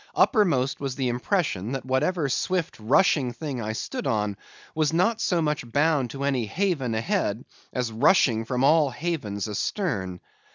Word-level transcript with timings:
Uppermost 0.15 0.79
was 0.79 0.95
the 0.95 1.09
impression, 1.09 1.73
that 1.73 1.85
whatever 1.85 2.27
swift, 2.27 2.79
rushing 2.79 3.33
thing 3.33 3.61
I 3.61 3.73
stood 3.73 4.07
on 4.07 4.35
was 4.73 4.91
not 4.91 5.21
so 5.21 5.43
much 5.43 5.71
bound 5.71 6.09
to 6.09 6.23
any 6.23 6.47
haven 6.47 6.95
ahead 6.95 7.45
as 7.71 7.91
rushing 7.91 8.43
from 8.45 8.63
all 8.63 8.89
havens 8.89 9.47
astern. 9.47 10.19